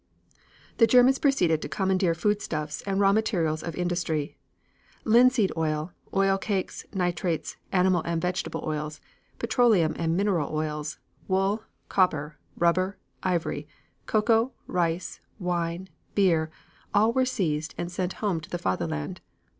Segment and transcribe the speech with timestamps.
[0.79, 4.35] The Germans proceeded to commandeer foodstuffs and raw materials of industry.
[5.05, 8.99] Linseed oil, oil cakes, nitrates, animal and vegetable oils,
[9.37, 13.67] petroleum and mineral oils, wool, copper, rubber, ivory,
[14.07, 16.49] cocoa, rice, wine, beer,
[16.95, 19.21] all were seized and sent home to the Fatherland.